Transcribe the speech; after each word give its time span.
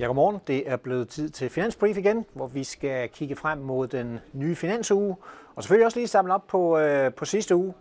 Ja, 0.00 0.06
godmorgen. 0.06 0.38
Det 0.46 0.70
er 0.70 0.76
blevet 0.76 1.08
tid 1.08 1.30
til 1.30 1.50
Finansbrief 1.50 1.96
igen, 1.96 2.26
hvor 2.32 2.46
vi 2.46 2.64
skal 2.64 3.08
kigge 3.08 3.36
frem 3.36 3.58
mod 3.58 3.86
den 3.86 4.18
nye 4.32 4.56
finansuge, 4.56 5.16
og 5.54 5.62
selvfølgelig 5.62 5.86
også 5.86 5.98
lige 5.98 6.08
samle 6.08 6.34
op 6.34 6.46
på, 6.46 6.78
øh, 6.78 7.14
på 7.14 7.24
sidste 7.24 7.56
uge, 7.56 7.74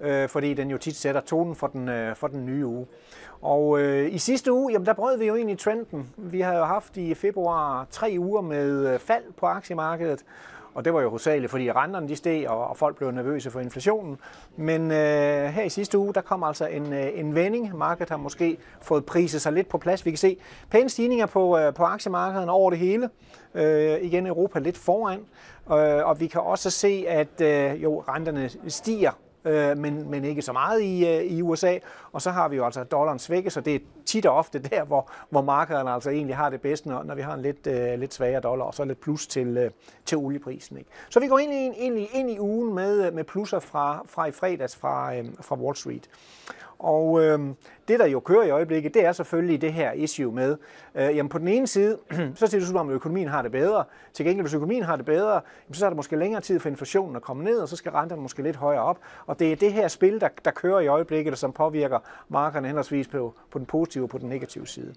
øh, 0.00 0.28
fordi 0.28 0.54
den 0.54 0.70
jo 0.70 0.78
tit 0.78 0.96
sætter 0.96 1.20
tonen 1.20 1.56
for 1.56 1.66
den, 1.66 1.88
øh, 1.88 2.16
for 2.16 2.28
den 2.28 2.46
nye 2.46 2.66
uge. 2.66 2.86
Og 3.40 3.80
øh, 3.80 4.14
i 4.14 4.18
sidste 4.18 4.52
uge, 4.52 4.72
jamen 4.72 4.86
der 4.86 4.92
brød 4.92 5.18
vi 5.18 5.26
jo 5.26 5.34
ind 5.34 5.50
i 5.50 5.54
trenden. 5.54 6.14
Vi 6.16 6.40
har 6.40 6.54
jo 6.54 6.64
haft 6.64 6.96
i 6.96 7.14
februar 7.14 7.86
tre 7.90 8.16
uger 8.18 8.40
med 8.42 8.94
øh, 8.94 8.98
fald 8.98 9.24
på 9.36 9.46
aktiemarkedet, 9.46 10.24
og 10.74 10.84
det 10.84 10.94
var 10.94 11.00
jo 11.00 11.08
hovedsageligt, 11.08 11.50
fordi 11.50 11.72
renterne 11.72 12.08
de 12.08 12.16
steg, 12.16 12.48
og, 12.48 12.68
og 12.68 12.76
folk 12.76 12.96
blev 12.96 13.10
nervøse 13.10 13.50
for 13.50 13.60
inflationen. 13.60 14.18
Men 14.56 14.90
øh, 14.90 15.48
her 15.48 15.62
i 15.62 15.68
sidste 15.68 15.98
uge, 15.98 16.14
der 16.14 16.20
kom 16.20 16.42
altså 16.42 16.66
en, 16.66 16.92
øh, 16.92 17.08
en 17.14 17.34
vending. 17.34 17.76
Markedet 17.76 18.10
har 18.10 18.16
måske 18.16 18.58
fået 18.82 19.04
priset 19.04 19.42
sig 19.42 19.52
lidt 19.52 19.68
på 19.68 19.78
plads. 19.78 20.04
Vi 20.04 20.10
kan 20.10 20.18
se 20.18 20.36
pæne 20.70 20.88
stigninger 20.88 21.26
på, 21.26 21.58
øh, 21.58 21.74
på 21.74 21.84
aktiemarkedet 21.84 22.48
over 22.48 22.70
det 22.70 22.78
hele. 22.78 23.10
Øh, 23.54 24.02
igen 24.02 24.26
Europa 24.26 24.58
lidt 24.58 24.78
foran. 24.78 25.20
Øh, 25.70 26.06
og 26.08 26.20
vi 26.20 26.26
kan 26.26 26.40
også 26.40 26.70
se, 26.70 27.04
at 27.08 27.40
øh, 27.40 27.82
jo, 27.82 28.04
renterne 28.08 28.50
stiger 28.68 29.10
øh, 29.48 29.78
men, 29.78 30.10
men 30.10 30.24
ikke 30.24 30.42
så 30.42 30.52
meget 30.52 30.82
i, 30.82 31.06
øh, 31.06 31.22
i 31.22 31.42
USA. 31.42 31.78
Og 32.12 32.22
så 32.22 32.30
har 32.30 32.48
vi 32.48 32.56
jo 32.56 32.64
altså 32.64 32.84
dollaren 32.84 33.18
svækket, 33.18 33.52
så 33.52 33.60
det 33.60 33.74
er 33.74 33.78
tit 34.06 34.26
og 34.26 34.36
ofte 34.36 34.58
der, 34.58 34.84
hvor, 34.84 35.10
hvor 35.30 35.42
markederne 35.42 35.90
altså 35.90 36.10
egentlig 36.10 36.36
har 36.36 36.50
det 36.50 36.60
bedst, 36.60 36.86
når, 36.86 37.02
når 37.02 37.14
vi 37.14 37.22
har 37.22 37.34
en 37.34 37.42
lidt, 37.42 37.66
øh, 37.66 37.98
lidt 37.98 38.14
svagere 38.14 38.40
dollar, 38.40 38.64
og 38.64 38.74
så 38.74 38.84
lidt 38.84 39.00
plus 39.00 39.26
til, 39.26 39.56
øh, 39.56 39.70
til 40.04 40.18
olieprisen. 40.18 40.78
Ikke? 40.78 40.90
Så 41.10 41.20
vi 41.20 41.26
går 41.26 41.38
egentlig, 41.38 41.72
egentlig 41.78 42.08
ind 42.12 42.30
i 42.30 42.38
ugen 42.38 42.74
med, 42.74 43.06
øh, 43.06 43.14
med 43.14 43.24
plusser 43.24 43.58
fra, 43.58 44.02
fra 44.06 44.26
i 44.26 44.30
fredags 44.30 44.76
fra, 44.76 45.16
øh, 45.16 45.24
fra 45.40 45.56
Wall 45.56 45.76
Street. 45.76 46.08
Og 46.78 47.24
øh, 47.24 47.38
det, 47.88 48.00
der 48.00 48.06
jo 48.06 48.20
kører 48.20 48.42
i 48.42 48.50
øjeblikket, 48.50 48.94
det 48.94 49.04
er 49.04 49.12
selvfølgelig 49.12 49.60
det 49.60 49.72
her 49.72 49.92
issue 49.92 50.34
med, 50.34 50.56
øh, 50.94 51.16
jamen 51.16 51.28
på 51.28 51.38
den 51.38 51.48
ene 51.48 51.66
side, 51.66 51.98
så 52.34 52.46
ser 52.46 52.58
det 52.58 52.66
ud 52.66 52.72
som, 52.72 52.88
at 52.88 52.94
økonomien 52.94 53.28
har 53.28 53.42
det 53.42 53.52
bedre. 53.52 53.84
Til 54.12 54.24
gengæld, 54.24 54.44
hvis 54.44 54.54
økonomien 54.54 54.82
har 54.82 54.96
det 54.96 55.04
bedre, 55.04 55.32
jamen, 55.32 55.74
så 55.74 55.86
er 55.86 55.90
der 55.90 55.96
måske 55.96 56.16
længere 56.16 56.40
tid 56.40 56.60
for 56.60 56.68
inflationen 56.68 57.16
at 57.16 57.22
komme 57.22 57.44
ned, 57.44 57.58
og 57.58 57.68
så 57.68 57.76
skal 57.76 57.92
renterne 57.92 58.22
måske 58.22 58.42
lidt 58.42 58.56
højere 58.56 58.82
op. 58.82 58.98
Og 59.26 59.37
det 59.38 59.52
er 59.52 59.56
det 59.56 59.72
her 59.72 59.88
spil, 59.88 60.20
der, 60.20 60.28
der 60.44 60.50
kører 60.50 60.80
i 60.80 60.86
øjeblikket, 60.86 61.38
som 61.38 61.52
påvirker 61.52 61.98
markerne 62.28 62.66
henholdsvis 62.66 63.08
på, 63.08 63.34
på 63.50 63.58
den 63.58 63.66
positive 63.66 64.04
og 64.04 64.10
på 64.10 64.18
den 64.18 64.28
negative 64.28 64.66
side. 64.66 64.94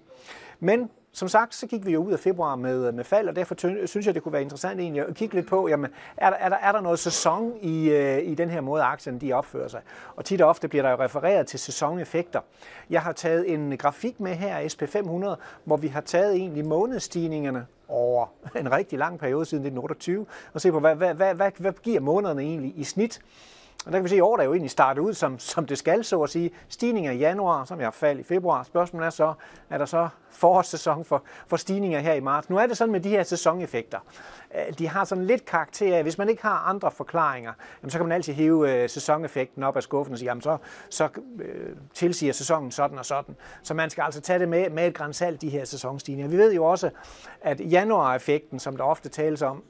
Men 0.60 0.90
som 1.14 1.28
sagt, 1.28 1.54
så 1.54 1.66
gik 1.66 1.86
vi 1.86 1.92
jo 1.92 2.04
ud 2.04 2.12
af 2.12 2.18
februar 2.18 2.56
med, 2.56 2.92
med 2.92 3.04
fald, 3.04 3.28
og 3.28 3.36
derfor 3.36 3.86
synes 3.86 4.06
jeg, 4.06 4.14
det 4.14 4.22
kunne 4.22 4.32
være 4.32 4.42
interessant 4.42 4.80
egentlig 4.80 5.08
at 5.08 5.14
kigge 5.14 5.34
lidt 5.34 5.46
på, 5.46 5.68
jamen, 5.68 5.90
er 6.16 6.30
der, 6.30 6.36
er 6.36 6.48
der, 6.48 6.56
er 6.56 6.72
der 6.72 6.80
noget 6.80 6.98
sæson 6.98 7.52
i, 7.62 7.90
øh, 7.90 8.18
i 8.22 8.34
den 8.34 8.50
her 8.50 8.60
måde, 8.60 8.82
aktierne 8.82 9.20
de 9.20 9.32
opfører 9.32 9.68
sig? 9.68 9.80
Og 10.16 10.24
tit 10.24 10.40
og 10.40 10.48
ofte 10.48 10.68
bliver 10.68 10.82
der 10.82 10.90
jo 10.90 10.96
refereret 10.96 11.46
til 11.46 11.58
sæsoneffekter. 11.58 12.40
Jeg 12.90 13.02
har 13.02 13.12
taget 13.12 13.52
en 13.52 13.76
grafik 13.76 14.20
med 14.20 14.34
her 14.34 14.56
af 14.56 14.66
SP500, 14.66 15.36
hvor 15.64 15.76
vi 15.76 15.88
har 15.88 16.00
taget 16.00 16.36
egentlig 16.36 16.64
månedsstigningerne 16.64 17.66
over 17.88 18.26
en 18.60 18.72
rigtig 18.72 18.98
lang 18.98 19.18
periode 19.18 19.44
siden 19.44 19.62
1928, 19.62 20.26
og 20.52 20.60
se 20.60 20.72
på, 20.72 20.80
hvad, 20.80 20.94
hvad, 20.94 21.14
hvad, 21.14 21.34
hvad, 21.34 21.50
hvad 21.58 21.72
giver 21.82 22.00
månederne 22.00 22.42
egentlig 22.42 22.72
i 22.76 22.84
snit? 22.84 23.20
Og 23.86 23.92
der 23.92 23.98
kan 23.98 24.04
vi 24.04 24.08
se, 24.08 24.16
at 24.16 24.22
året 24.22 24.40
er 24.40 24.44
jo 24.44 24.52
egentlig 24.52 24.70
startet 24.70 25.02
ud, 25.02 25.14
som, 25.14 25.38
som 25.38 25.66
det 25.66 25.78
skal, 25.78 26.04
så 26.04 26.22
at 26.22 26.30
sige. 26.30 26.50
Stigninger 26.68 27.12
i 27.12 27.16
januar, 27.16 27.64
som 27.64 27.78
jeg 27.78 27.86
har 27.86 27.90
fald 27.90 28.18
i 28.18 28.22
februar. 28.22 28.62
Spørgsmålet 28.62 29.06
er 29.06 29.10
så, 29.10 29.34
er 29.70 29.78
der 29.78 29.84
så 29.84 30.08
forårssæson 30.30 31.04
for, 31.04 31.22
for 31.46 31.56
stigninger 31.56 31.98
her 31.98 32.12
i 32.12 32.20
marts? 32.20 32.50
Nu 32.50 32.56
er 32.56 32.66
det 32.66 32.76
sådan 32.76 32.92
med 32.92 33.00
de 33.00 33.08
her 33.08 33.22
sæsoneffekter. 33.22 33.98
Øh, 34.54 34.78
de 34.78 34.88
har 34.88 35.04
sådan 35.04 35.24
lidt 35.24 35.44
karakter 35.44 35.96
af, 35.96 36.02
hvis 36.02 36.18
man 36.18 36.28
ikke 36.28 36.42
har 36.42 36.68
andre 36.68 36.90
forklaringer, 36.90 37.52
jamen, 37.82 37.90
så 37.90 37.98
kan 37.98 38.06
man 38.06 38.14
altid 38.14 38.32
hive 38.32 38.82
øh, 38.82 38.88
sæsoneffekten 38.88 39.62
op 39.62 39.76
af 39.76 39.82
skuffen 39.82 40.12
og 40.12 40.18
sige, 40.18 40.26
jamen 40.26 40.42
så, 40.42 40.56
så 40.90 41.08
øh, 41.40 41.76
tilsiger 41.94 42.32
sæsonen 42.32 42.70
sådan 42.70 42.98
og 42.98 43.04
sådan. 43.04 43.36
Så 43.62 43.74
man 43.74 43.90
skal 43.90 44.02
altså 44.02 44.20
tage 44.20 44.38
det 44.38 44.48
med, 44.48 44.70
med 44.70 44.86
et 44.86 44.94
grænsalt, 44.94 45.40
de 45.40 45.48
her 45.48 45.64
sæsonstigninger. 45.64 46.30
Vi 46.30 46.36
ved 46.36 46.54
jo 46.54 46.64
også, 46.64 46.90
at 47.40 47.60
januareffekten, 47.60 48.58
som 48.58 48.76
der 48.76 48.84
ofte 48.84 49.08
tales 49.08 49.42
om, 49.42 49.62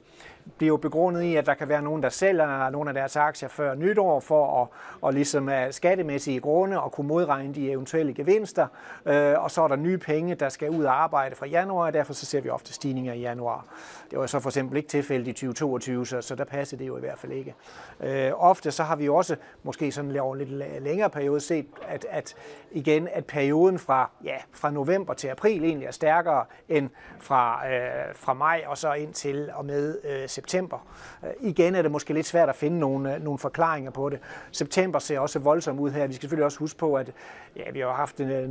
bliver 0.57 0.67
jo 0.67 0.77
begrundet 0.77 1.21
i, 1.21 1.35
at 1.35 1.45
der 1.45 1.53
kan 1.53 1.69
være 1.69 1.81
nogen, 1.81 2.03
der 2.03 2.09
sælger 2.09 2.69
nogle 2.69 2.89
af 2.89 2.93
deres 2.93 3.15
aktier 3.15 3.49
før 3.49 3.75
nytår 3.75 4.19
for 4.19 4.61
at, 4.61 4.67
og 5.01 5.13
ligesom 5.13 5.49
af 5.49 5.73
skattemæssige 5.73 6.39
grunde 6.39 6.81
og 6.81 6.91
kunne 6.91 7.07
modregne 7.07 7.53
de 7.53 7.71
eventuelle 7.71 8.13
gevinster. 8.13 8.67
Øh, 9.05 9.43
og 9.43 9.51
så 9.51 9.61
er 9.61 9.67
der 9.67 9.75
nye 9.75 9.97
penge, 9.97 10.35
der 10.35 10.49
skal 10.49 10.69
ud 10.69 10.83
og 10.83 11.03
arbejde 11.03 11.35
fra 11.35 11.45
januar, 11.45 11.85
og 11.85 11.93
derfor 11.93 12.13
så 12.13 12.25
ser 12.25 12.41
vi 12.41 12.49
ofte 12.49 12.73
stigninger 12.73 13.13
i 13.13 13.19
januar. 13.19 13.65
Det 14.11 14.19
var 14.19 14.25
så 14.25 14.39
for 14.39 14.49
eksempel 14.49 14.77
ikke 14.77 14.89
tilfældet 14.89 15.27
i 15.27 15.33
2022, 15.33 16.07
så, 16.07 16.21
så 16.21 16.35
der 16.35 16.43
passer 16.43 16.77
det 16.77 16.87
jo 16.87 16.97
i 16.97 16.99
hvert 16.99 17.19
fald 17.19 17.31
ikke. 17.31 17.55
Øh, 17.99 18.31
ofte 18.35 18.71
så 18.71 18.83
har 18.83 18.95
vi 18.95 19.09
også, 19.09 19.35
måske 19.63 19.91
sådan 19.91 20.19
over 20.19 20.35
en 20.35 20.41
lidt 20.41 20.83
længere 20.83 21.09
periode, 21.09 21.39
set, 21.39 21.65
at, 21.87 22.05
at 22.09 22.35
igen, 22.71 23.07
at 23.11 23.25
perioden 23.25 23.79
fra, 23.79 24.09
ja, 24.23 24.37
fra 24.51 24.71
november 24.71 25.13
til 25.13 25.27
april 25.27 25.63
egentlig 25.63 25.87
er 25.87 25.91
stærkere 25.91 26.45
end 26.69 26.89
fra, 27.19 27.67
øh, 27.67 28.15
fra 28.15 28.33
maj 28.33 28.63
og 28.67 28.77
så 28.77 28.93
ind 28.93 29.13
til 29.13 29.51
og 29.53 29.65
med 29.65 29.97
øh, 30.03 30.29
september. 30.33 30.87
Øh, 31.23 31.29
igen 31.39 31.75
er 31.75 31.81
det 31.81 31.91
måske 31.91 32.13
lidt 32.13 32.25
svært 32.25 32.49
at 32.49 32.55
finde 32.55 32.79
nogle, 32.79 33.15
øh, 33.15 33.23
nogle 33.23 33.39
forklaringer 33.39 33.91
på 33.91 34.09
det. 34.09 34.19
September 34.51 34.99
ser 34.99 35.19
også 35.19 35.39
voldsomt 35.39 35.79
ud 35.79 35.91
her. 35.91 36.07
Vi 36.07 36.13
skal 36.13 36.21
selvfølgelig 36.21 36.45
også 36.45 36.59
huske 36.59 36.79
på, 36.79 36.95
at 36.95 37.11
ja, 37.55 37.71
vi 37.71 37.79
har 37.79 37.93
haft 37.93 38.19
øh, 38.19 38.43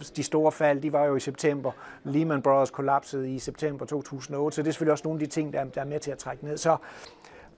9-11, 0.00 0.12
de 0.16 0.22
store 0.22 0.52
fald, 0.52 0.80
de 0.80 0.92
var 0.92 1.04
jo 1.04 1.16
i 1.16 1.20
september. 1.20 1.72
Lehman 2.04 2.42
Brothers 2.42 2.70
kollapsede 2.70 3.34
i 3.34 3.38
september 3.38 3.86
2008, 3.86 4.54
så 4.54 4.62
det 4.62 4.68
er 4.68 4.72
selvfølgelig 4.72 4.92
også 4.92 5.04
nogle 5.04 5.20
af 5.20 5.28
de 5.28 5.32
ting, 5.32 5.52
der, 5.52 5.64
der 5.64 5.80
er 5.80 5.84
med 5.84 6.00
til 6.00 6.10
at 6.10 6.18
trække 6.18 6.44
ned. 6.44 6.56
Så 6.56 6.76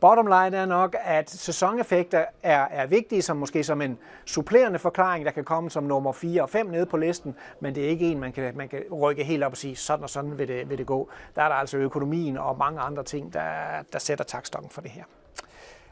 Bottom 0.00 0.26
line 0.26 0.56
er 0.56 0.66
nok, 0.66 0.96
at 1.00 1.30
sæsoneffekter 1.30 2.24
er, 2.42 2.64
er 2.70 2.86
vigtige, 2.86 3.22
som 3.22 3.36
måske 3.36 3.64
som 3.64 3.82
en 3.82 3.98
supplerende 4.26 4.78
forklaring, 4.78 5.24
der 5.24 5.30
kan 5.30 5.44
komme 5.44 5.70
som 5.70 5.84
nummer 5.84 6.12
4 6.12 6.42
og 6.42 6.50
5 6.50 6.66
nede 6.66 6.86
på 6.86 6.96
listen, 6.96 7.36
men 7.60 7.74
det 7.74 7.84
er 7.84 7.88
ikke 7.88 8.06
en, 8.06 8.20
man 8.20 8.32
kan, 8.32 8.56
man 8.56 8.68
kan 8.68 8.82
rykke 8.92 9.24
helt 9.24 9.44
op 9.44 9.52
og 9.52 9.58
sige, 9.58 9.76
sådan 9.76 10.02
og 10.02 10.10
sådan 10.10 10.38
vil 10.38 10.48
det, 10.48 10.70
vil 10.70 10.78
det 10.78 10.86
gå. 10.86 11.08
Der 11.36 11.42
er 11.42 11.48
der 11.48 11.54
altså 11.54 11.76
økonomien 11.76 12.38
og 12.38 12.58
mange 12.58 12.80
andre 12.80 13.02
ting, 13.02 13.32
der, 13.32 13.50
der 13.92 13.98
sætter 13.98 14.24
takstokken 14.24 14.70
for 14.70 14.80
det 14.80 14.90
her. 14.90 15.04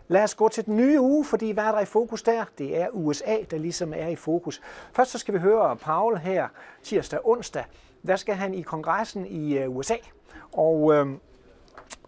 Lad 0.09 0.23
os 0.23 0.35
gå 0.35 0.49
til 0.49 0.67
den 0.67 0.77
nye 0.77 1.01
uge, 1.01 1.25
fordi 1.25 1.51
hvad 1.51 1.65
er 1.65 1.73
der 1.73 1.81
i 1.81 1.85
fokus 1.85 2.23
der? 2.23 2.45
Det 2.59 2.81
er 2.81 2.89
USA, 2.93 3.37
der 3.51 3.59
ligesom 3.59 3.93
er 3.97 4.09
i 4.09 4.17
fokus. 4.17 4.61
Først 4.93 5.11
så 5.11 5.19
skal 5.19 5.35
vi 5.35 5.39
høre 5.39 5.77
Paul 5.77 6.17
her 6.17 6.49
tirsdag 6.83 7.19
onsdag. 7.25 7.65
Der 8.07 8.17
skal 8.17 8.35
han 8.35 8.55
i 8.55 8.63
kongressen 8.63 9.27
i 9.27 9.59
øh, 9.59 9.77
USA, 9.77 9.95
og 10.53 10.95
øh, 10.95 11.07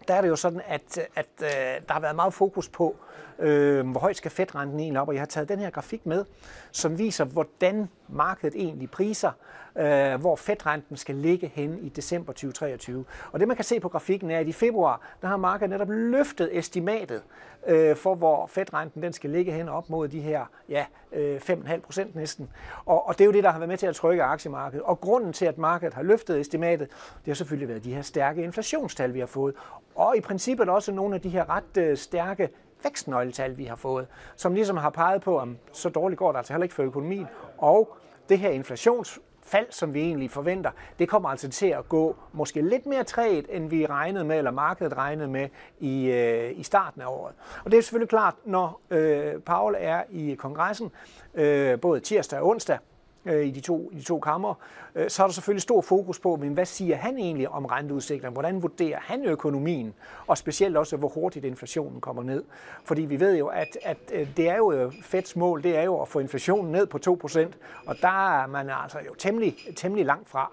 der 0.09 0.15
er 0.15 0.21
det 0.21 0.29
jo 0.29 0.35
sådan, 0.35 0.61
at, 0.67 0.99
at 1.15 1.27
øh, 1.41 1.47
der 1.87 1.93
har 1.93 1.99
været 1.99 2.15
meget 2.15 2.33
fokus 2.33 2.69
på, 2.69 2.95
øh, 3.39 3.89
hvor 3.89 3.99
højt 3.99 4.17
skal 4.17 4.31
fedtrenten 4.31 4.79
egentlig 4.79 5.01
op, 5.01 5.07
og 5.07 5.13
jeg 5.13 5.21
har 5.21 5.25
taget 5.25 5.49
den 5.49 5.59
her 5.59 5.69
grafik 5.69 6.05
med, 6.05 6.25
som 6.71 6.97
viser, 6.97 7.25
hvordan 7.25 7.89
markedet 8.07 8.55
egentlig 8.55 8.91
priser, 8.91 9.31
øh, 9.75 10.19
hvor 10.21 10.35
fedtrenten 10.35 10.97
skal 10.97 11.15
ligge 11.15 11.51
hen 11.53 11.79
i 11.81 11.89
december 11.89 12.33
2023. 12.33 13.05
Og 13.31 13.39
det 13.39 13.47
man 13.47 13.57
kan 13.57 13.65
se 13.65 13.79
på 13.79 13.89
grafikken 13.89 14.31
er, 14.31 14.39
at 14.39 14.47
i 14.47 14.51
februar, 14.51 15.01
der 15.21 15.27
har 15.27 15.37
markedet 15.37 15.69
netop 15.69 15.89
løftet 15.89 16.57
estimatet 16.57 17.21
øh, 17.67 17.95
for, 17.95 18.15
hvor 18.15 18.47
fedtrenten 18.47 19.03
den 19.03 19.13
skal 19.13 19.29
ligge 19.29 19.51
hen 19.51 19.69
op 19.69 19.89
mod 19.89 20.07
de 20.07 20.19
her 20.19 20.45
ja, 20.69 20.85
øh, 21.11 21.41
5,5 21.49 21.79
procent 21.79 22.15
næsten. 22.15 22.49
Og, 22.85 23.07
og 23.07 23.17
det 23.17 23.21
er 23.21 23.25
jo 23.25 23.31
det, 23.31 23.43
der 23.43 23.49
har 23.49 23.59
været 23.59 23.69
med 23.69 23.77
til 23.77 23.87
at 23.87 23.95
trykke 23.95 24.23
aktiemarkedet. 24.23 24.85
Og 24.85 25.01
grunden 25.01 25.33
til, 25.33 25.45
at 25.45 25.57
markedet 25.57 25.93
har 25.93 26.03
løftet 26.03 26.39
estimatet, 26.39 26.87
det 26.89 27.27
har 27.27 27.33
selvfølgelig 27.33 27.69
været 27.69 27.83
de 27.83 27.93
her 27.93 28.01
stærke 28.01 28.43
inflationstal, 28.43 29.13
vi 29.13 29.19
har 29.19 29.27
fået. 29.27 29.55
Og 29.99 30.17
i 30.17 30.21
princippet 30.21 30.69
også 30.69 30.91
nogle 30.91 31.15
af 31.15 31.21
de 31.21 31.29
her 31.29 31.49
ret 31.49 31.77
øh, 31.77 31.97
stærke 31.97 32.49
vækstnøgletal, 32.83 33.57
vi 33.57 33.65
har 33.65 33.75
fået, 33.75 34.07
som 34.35 34.53
ligesom 34.53 34.77
har 34.77 34.89
peget 34.89 35.21
på, 35.21 35.39
om 35.39 35.57
så 35.71 35.89
dårligt 35.89 36.19
går 36.19 36.31
det 36.31 36.37
altså 36.37 36.53
heller 36.53 36.63
ikke 36.63 36.75
for 36.75 36.83
økonomien. 36.83 37.27
Og 37.57 37.97
det 38.29 38.39
her 38.39 38.49
inflationsfald, 38.49 39.65
som 39.69 39.93
vi 39.93 40.01
egentlig 40.01 40.31
forventer, 40.31 40.71
det 40.99 41.09
kommer 41.09 41.29
altså 41.29 41.49
til 41.49 41.67
at 41.67 41.89
gå 41.89 42.15
måske 42.33 42.61
lidt 42.61 42.85
mere 42.85 43.03
træt, 43.03 43.45
end 43.49 43.69
vi 43.69 43.85
regnede 43.85 44.25
med, 44.25 44.37
eller 44.37 44.51
markedet 44.51 44.97
regnede 44.97 45.27
med 45.27 45.49
i, 45.79 46.05
øh, 46.05 46.59
i 46.59 46.63
starten 46.63 47.01
af 47.01 47.07
året. 47.07 47.33
Og 47.65 47.71
det 47.71 47.77
er 47.77 47.81
selvfølgelig 47.81 48.09
klart, 48.09 48.35
når 48.45 48.81
øh, 48.89 49.41
Paul 49.41 49.75
er 49.77 50.03
i 50.09 50.35
kongressen, 50.35 50.91
øh, 51.33 51.79
både 51.79 51.99
tirsdag 51.99 52.39
og 52.39 52.47
onsdag, 52.47 52.77
øh, 53.25 53.45
i 53.45 53.51
de 53.51 53.59
to, 53.59 53.89
i 53.93 53.95
de 53.95 54.03
to 54.03 54.19
kammer, 54.19 54.53
øh, 54.95 55.09
så 55.09 55.23
er 55.23 55.27
der 55.27 55.33
selvfølgelig 55.33 55.61
stor 55.61 55.81
fokus 55.81 56.19
på, 56.19 56.35
men 56.35 56.53
hvad 56.53 56.65
siger 56.65 56.95
han 56.95 57.17
egentlig 57.17 57.49
om 57.49 57.65
renteudsigterne? 57.65 58.33
Hvordan 58.33 58.61
vurderer 58.61 58.99
han 59.01 59.25
økonomien? 59.25 59.93
Og 60.27 60.37
specielt 60.37 60.77
også, 60.77 60.97
hvor 60.97 61.07
hurtigt 61.07 61.45
inflationen 61.45 62.01
kommer 62.01 62.23
ned. 62.23 62.43
Fordi 62.83 63.01
vi 63.01 63.19
ved 63.19 63.37
jo, 63.37 63.47
at, 63.47 63.77
at 63.81 63.97
øh, 64.13 64.27
det 64.37 64.49
er 64.49 64.57
jo 64.57 64.71
øh, 64.71 64.93
Feds 65.01 65.35
mål, 65.35 65.63
det 65.63 65.77
er 65.77 65.83
jo 65.83 66.01
at 66.01 66.07
få 66.07 66.19
inflationen 66.19 66.71
ned 66.71 66.85
på 66.85 66.99
2%, 67.07 67.39
og 67.85 67.95
der 68.01 68.41
er 68.41 68.47
man 68.47 68.69
altså 68.83 68.99
jo 69.07 69.13
temmelig, 69.15 69.55
temmelig 69.75 70.05
langt 70.05 70.29
fra. 70.29 70.51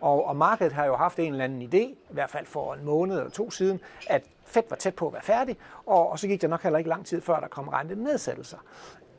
Og, 0.00 0.24
og 0.24 0.36
markedet 0.36 0.72
har 0.72 0.84
jo 0.84 0.96
haft 0.96 1.18
en 1.18 1.32
eller 1.32 1.44
anden 1.44 1.62
idé, 1.62 1.76
i 1.76 1.96
hvert 2.10 2.30
fald 2.30 2.46
for 2.46 2.74
en 2.74 2.84
måned 2.84 3.16
eller 3.16 3.30
to 3.30 3.50
siden, 3.50 3.80
at 4.06 4.22
Fed 4.46 4.62
var 4.70 4.76
tæt 4.76 4.94
på 4.94 5.06
at 5.06 5.12
være 5.12 5.22
færdig, 5.22 5.56
og, 5.86 6.10
og 6.10 6.18
så 6.18 6.28
gik 6.28 6.42
der 6.42 6.48
nok 6.48 6.62
heller 6.62 6.78
ikke 6.78 6.90
lang 6.90 7.06
tid 7.06 7.20
før, 7.20 7.40
der 7.40 7.48
kom 7.48 7.68
rentenedsættelser. 7.68 8.58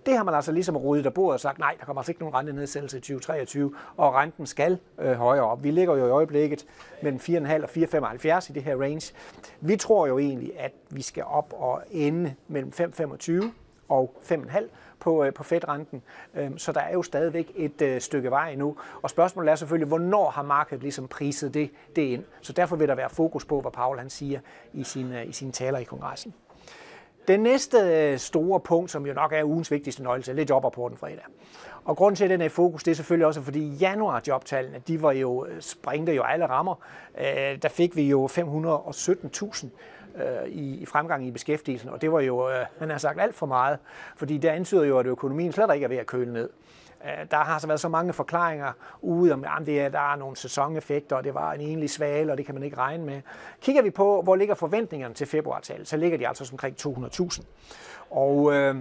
Det 0.05 0.17
har 0.17 0.23
man 0.23 0.33
altså 0.33 0.51
ligesom 0.51 0.77
ryddet 0.77 1.05
af 1.05 1.13
bordet 1.13 1.33
og 1.33 1.39
sagt, 1.39 1.59
nej, 1.59 1.75
der 1.79 1.85
kommer 1.85 2.01
altså 2.01 2.11
ikke 2.11 2.21
nogen 2.21 2.35
rentenedsættelse 2.35 2.97
i 2.97 3.01
2023, 3.01 3.75
og 3.97 4.13
renten 4.13 4.45
skal 4.45 4.77
øh, 4.99 5.13
højere 5.13 5.43
op. 5.43 5.63
Vi 5.63 5.71
ligger 5.71 5.95
jo 5.95 6.07
i 6.07 6.09
øjeblikket 6.09 6.65
mellem 7.03 7.19
4,5 7.19 7.63
og 7.63 7.69
4,75 7.69 8.49
i 8.49 8.53
det 8.53 8.63
her 8.63 8.81
range. 8.81 9.13
Vi 9.61 9.75
tror 9.75 10.07
jo 10.07 10.19
egentlig, 10.19 10.59
at 10.59 10.71
vi 10.89 11.01
skal 11.01 11.23
op 11.23 11.53
og 11.57 11.81
ende 11.91 12.33
mellem 12.47 12.71
5,25 12.79 13.45
og 13.89 14.15
5,5 14.21 14.63
på, 14.99 15.23
øh, 15.23 15.33
på 15.33 15.43
Fed-renten. 15.43 16.01
Øhm, 16.35 16.57
så 16.57 16.71
der 16.71 16.79
er 16.79 16.93
jo 16.93 17.03
stadigvæk 17.03 17.51
et 17.55 17.81
øh, 17.81 18.01
stykke 18.01 18.29
vej 18.29 18.49
endnu. 18.49 18.77
Og 19.01 19.09
spørgsmålet 19.09 19.51
er 19.51 19.55
selvfølgelig, 19.55 19.87
hvornår 19.87 20.29
har 20.29 20.43
markedet 20.43 20.81
ligesom 20.81 21.07
priset 21.07 21.53
det, 21.53 21.71
det 21.95 22.01
ind? 22.01 22.23
Så 22.41 22.53
derfor 22.53 22.75
vil 22.75 22.87
der 22.87 22.95
være 22.95 23.09
fokus 23.09 23.45
på, 23.45 23.61
hvad 23.61 23.71
Paul 23.71 23.97
han 23.97 24.09
siger 24.09 24.39
i 24.73 24.83
sine, 24.83 25.21
øh, 25.21 25.29
i 25.29 25.31
sine 25.31 25.51
taler 25.51 25.79
i 25.79 25.83
kongressen. 25.83 26.33
Den 27.27 27.39
næste 27.39 27.77
øh, 27.77 28.17
store 28.17 28.59
punkt, 28.59 28.91
som 28.91 29.05
jo 29.05 29.13
nok 29.13 29.33
er 29.33 29.43
ugens 29.43 29.71
vigtigste 29.71 30.03
nøgle, 30.03 30.23
det 30.23 30.39
er 30.39 30.45
jobrapporten 30.49 30.97
fredag. 30.97 31.23
Og 31.85 31.97
grunden 31.97 32.15
til, 32.15 32.23
at 32.23 32.29
den 32.29 32.41
er 32.41 32.45
i 32.45 32.49
fokus, 32.49 32.83
det 32.83 32.91
er 32.91 32.95
selvfølgelig 32.95 33.27
også, 33.27 33.41
fordi 33.41 33.69
januar 33.69 34.21
jobtallene, 34.27 34.81
de 34.87 35.01
var 35.01 35.11
jo, 35.11 35.45
øh, 35.45 35.61
springte 35.61 36.13
jo 36.13 36.23
alle 36.23 36.45
rammer. 36.45 36.75
Øh, 37.19 37.61
der 37.61 37.69
fik 37.69 37.95
vi 37.95 38.09
jo 38.09 38.27
517.000 38.31 39.67
øh, 40.15 40.47
i, 40.47 40.75
i 40.75 40.85
fremgang 40.85 41.27
i 41.27 41.31
beskæftigelsen, 41.31 41.89
og 41.89 42.01
det 42.01 42.11
var 42.11 42.19
jo, 42.19 42.49
øh, 42.49 42.65
han 42.79 42.89
har 42.89 42.97
sagt, 42.97 43.21
alt 43.21 43.35
for 43.35 43.45
meget, 43.45 43.79
fordi 44.15 44.37
det 44.37 44.47
antyder 44.47 44.83
jo, 44.83 44.99
at 44.99 45.05
økonomien 45.05 45.51
slet 45.51 45.73
ikke 45.73 45.83
er 45.83 45.89
ved 45.89 45.97
at 45.97 46.05
køle 46.05 46.33
ned. 46.33 46.49
Øh, 47.05 47.25
der 47.31 47.37
har 47.37 47.59
så 47.59 47.67
været 47.67 47.79
så 47.79 47.89
mange 47.89 48.13
forklaringer 48.13 48.71
ude 49.01 49.33
om, 49.33 49.43
at 49.43 49.65
det 49.65 49.81
er, 49.81 49.89
der 49.89 50.13
er 50.13 50.15
nogle 50.15 50.35
sæsoneffekter, 50.35 51.15
og 51.15 51.23
det 51.23 51.33
var 51.33 51.53
en 51.53 51.61
enlig 51.61 51.89
svale, 51.89 52.31
og 52.31 52.37
det 52.37 52.45
kan 52.45 52.55
man 52.55 52.63
ikke 52.63 52.77
regne 52.77 53.05
med. 53.05 53.21
Kigger 53.61 53.81
vi 53.81 53.89
på, 53.89 54.21
hvor 54.21 54.35
ligger 54.35 54.55
forventningerne 54.55 55.13
til 55.13 55.27
februartallet, 55.27 55.87
så 55.87 55.97
ligger 55.97 56.17
de 56.17 56.27
altså 56.27 56.49
omkring 56.51 56.75
200.000. 56.87 57.43
Og 58.09 58.53
øh, 58.53 58.75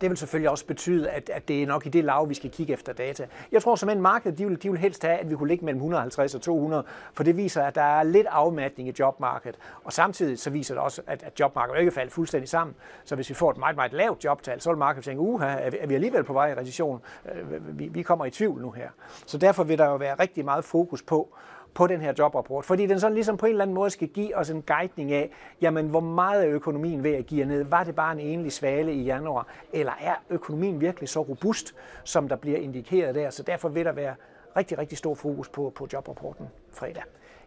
det 0.00 0.10
vil 0.10 0.16
selvfølgelig 0.16 0.50
også 0.50 0.66
betyde, 0.66 1.10
at, 1.10 1.30
at 1.30 1.48
det 1.48 1.62
er 1.62 1.66
nok 1.66 1.86
i 1.86 1.88
det 1.88 2.04
lav, 2.04 2.28
vi 2.28 2.34
skal 2.34 2.50
kigge 2.50 2.72
efter 2.72 2.92
data. 2.92 3.26
Jeg 3.52 3.62
tror 3.62 3.76
som 3.76 3.88
en 3.88 4.00
marked, 4.00 4.32
de 4.32 4.46
vil, 4.46 4.62
de 4.62 4.70
vil 4.70 4.80
helst 4.80 5.02
have, 5.02 5.18
at 5.18 5.30
vi 5.30 5.36
kunne 5.36 5.48
ligge 5.48 5.64
mellem 5.64 5.78
150 5.78 6.34
og 6.34 6.40
200, 6.40 6.84
for 7.12 7.24
det 7.24 7.36
viser, 7.36 7.62
at 7.62 7.74
der 7.74 7.82
er 7.82 8.02
lidt 8.02 8.26
afmatning 8.26 8.88
i 8.88 8.92
jobmarkedet. 8.98 9.58
Og 9.84 9.92
samtidig 9.92 10.38
så 10.38 10.50
viser 10.50 10.74
det 10.74 10.82
også, 10.82 11.02
at, 11.06 11.22
at 11.22 11.40
jobmarkedet 11.40 11.80
ikke 11.80 11.92
falder 11.92 12.10
fuldstændig 12.10 12.48
sammen. 12.48 12.76
Så 13.04 13.14
hvis 13.14 13.28
vi 13.28 13.34
får 13.34 13.50
et 13.50 13.56
meget, 13.56 13.76
meget 13.76 13.92
lavt 13.92 14.24
jobtal, 14.24 14.60
så 14.60 14.70
vil 14.70 14.78
markedet 14.78 15.04
tænke, 15.04 15.20
uha, 15.20 15.46
er 15.46 15.86
vi 15.86 15.94
alligevel 15.94 16.24
på 16.24 16.32
vej 16.32 16.50
i 16.50 16.54
recession? 16.54 17.00
Øh, 17.34 17.78
vi, 17.78 17.88
vi 17.88 18.02
kommer 18.02 18.24
i 18.24 18.30
tvivl 18.30 18.62
nu 18.62 18.70
her. 18.70 18.88
Så 19.26 19.38
derfor 19.38 19.64
vil 19.64 19.78
der 19.78 19.86
jo 19.86 19.96
være 19.96 20.14
rigtig 20.14 20.44
meget 20.44 20.64
fokus 20.64 21.02
på, 21.02 21.36
på 21.74 21.86
den 21.86 22.00
her 22.00 22.12
jobrapport, 22.18 22.64
fordi 22.64 22.86
den 22.86 23.00
sådan 23.00 23.14
ligesom 23.14 23.36
på 23.36 23.46
en 23.46 23.50
eller 23.50 23.64
anden 23.64 23.74
måde 23.74 23.90
skal 23.90 24.08
give 24.08 24.36
os 24.36 24.50
en 24.50 24.62
guidning 24.62 25.12
af, 25.12 25.30
jamen 25.60 25.88
hvor 25.88 26.00
meget 26.00 26.44
er 26.46 26.50
økonomien 26.50 27.04
ved 27.04 27.14
at 27.14 27.26
give 27.26 27.44
ned? 27.44 27.64
Var 27.64 27.84
det 27.84 27.94
bare 27.94 28.12
en 28.12 28.20
enlig 28.20 28.52
svale 28.52 28.92
i 28.92 29.02
januar, 29.02 29.48
eller 29.72 29.92
er 30.00 30.14
økonomien 30.30 30.80
virkelig 30.80 31.08
så 31.08 31.22
robust, 31.22 31.74
som 32.04 32.28
der 32.28 32.36
bliver 32.36 32.58
indikeret 32.58 33.14
der? 33.14 33.30
Så 33.30 33.42
derfor 33.42 33.68
vil 33.68 33.84
der 33.84 33.92
være 33.92 34.14
rigtig, 34.56 34.78
rigtig 34.78 34.98
stor 34.98 35.14
fokus 35.14 35.48
på, 35.48 35.72
på 35.74 35.88
jobrapporten 35.92 36.46
fredag. 36.70 37.02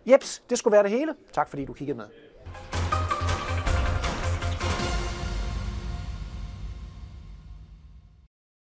Jeps, 0.05 0.43
det 0.49 0.57
skulle 0.57 0.71
være 0.71 0.83
det 0.83 0.91
hele. 0.91 1.15
Tak 1.31 1.49
fordi 1.49 1.65
du 1.65 1.73
kiggede 1.73 1.97
med. 1.97 2.05